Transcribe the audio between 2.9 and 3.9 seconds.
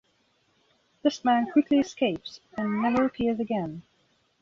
appears again.